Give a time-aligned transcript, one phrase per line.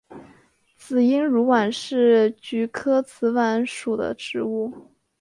[0.77, 4.89] 紫缨乳菀是菊科紫菀属的植物。